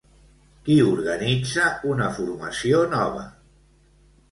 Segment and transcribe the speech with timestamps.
[0.69, 3.29] Qui organitza una formació nova?